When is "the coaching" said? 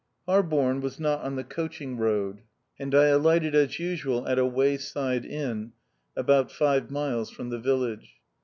1.35-1.95